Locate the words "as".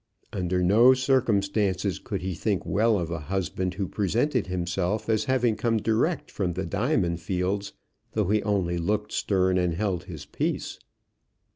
5.07-5.25